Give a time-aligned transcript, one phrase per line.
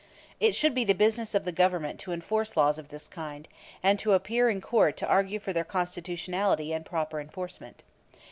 [0.39, 3.47] It should be the business of the Government to enforce laws of this kind,
[3.83, 7.83] and to appear in court to argue for their constitutionality and proper enforcement.